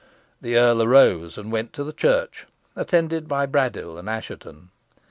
[0.41, 4.69] The earl arose and went to the church attended by Braddyll and Assheton.